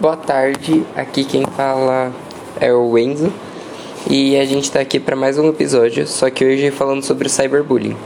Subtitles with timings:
[0.00, 2.12] Boa tarde, aqui quem fala
[2.60, 3.32] é o Enzo
[4.08, 7.96] e a gente está aqui para mais um episódio, só que hoje falando sobre cyberbullying.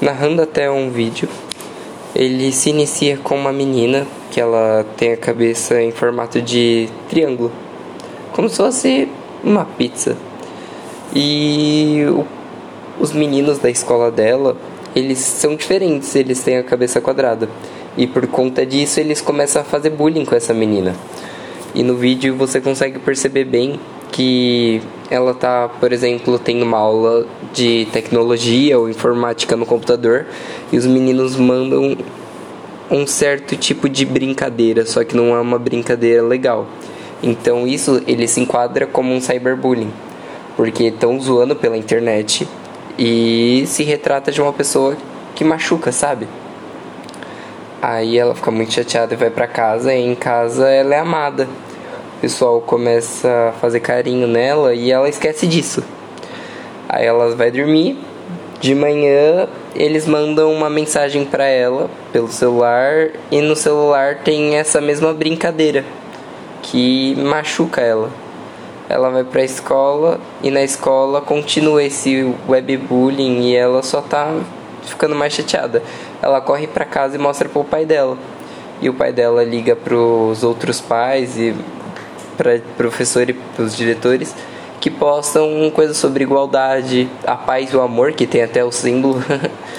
[0.00, 1.28] Narrando até um vídeo,
[2.14, 7.50] ele se inicia com uma menina que ela tem a cabeça em formato de triângulo,
[8.32, 9.08] como se fosse
[9.42, 10.16] uma pizza.
[11.12, 12.24] E o,
[13.02, 14.56] os meninos da escola dela,
[14.94, 17.48] eles são diferentes, eles têm a cabeça quadrada.
[17.96, 20.94] E por conta disso eles começam a fazer bullying com essa menina.
[21.74, 23.78] E no vídeo você consegue perceber bem
[24.10, 30.26] que ela tá, por exemplo, tendo uma aula de tecnologia ou informática no computador
[30.70, 31.96] e os meninos mandam
[32.90, 36.66] um certo tipo de brincadeira, só que não é uma brincadeira legal.
[37.22, 39.90] Então isso ele se enquadra como um cyberbullying,
[40.56, 42.46] porque estão zoando pela internet
[42.98, 44.96] e se retrata de uma pessoa
[45.34, 46.28] que machuca, sabe?
[47.82, 49.92] Aí ela fica muito chateada e vai para casa.
[49.92, 51.48] E em casa ela é amada.
[52.16, 55.82] O pessoal começa a fazer carinho nela e ela esquece disso.
[56.88, 57.98] Aí ela vai dormir.
[58.60, 64.80] De manhã eles mandam uma mensagem para ela pelo celular e no celular tem essa
[64.80, 65.84] mesma brincadeira
[66.62, 68.10] que machuca ela.
[68.88, 74.32] Ela vai para a escola e na escola continua esse webbullying e ela só tá
[74.84, 75.82] ficando mais chateada.
[76.22, 78.16] Ela corre para casa e mostra pro pai dela.
[78.80, 81.54] E o pai dela liga pros outros pais e
[82.36, 84.34] para professor e pros diretores
[84.82, 89.22] que postam coisas sobre igualdade, a paz e o amor, que tem até o símbolo.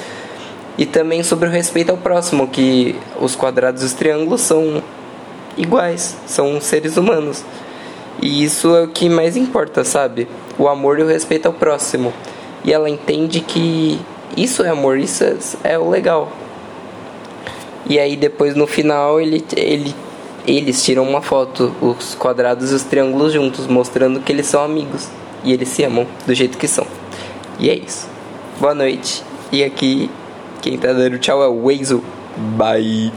[0.77, 4.81] e também sobre o respeito ao próximo, que os quadrados e os triângulos são
[5.57, 7.43] iguais, são seres humanos.
[8.21, 10.25] E isso é o que mais importa, sabe?
[10.57, 12.13] O amor e o respeito ao próximo.
[12.63, 13.99] E ela entende que
[14.35, 16.31] isso é amor, isso é, é o legal.
[17.85, 19.93] E aí depois no final ele, ele,
[20.47, 25.09] eles tiram uma foto, os quadrados e os triângulos juntos, mostrando que eles são amigos.
[25.43, 26.87] E eles se amam do jeito que são.
[27.59, 28.07] E é isso.
[28.59, 29.21] Boa noite.
[29.51, 30.09] E aqui
[30.61, 32.01] quem tá dando tchau é o Weizo.
[32.57, 33.11] Bye.